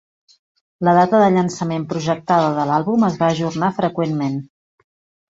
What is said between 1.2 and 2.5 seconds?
de llançament projectada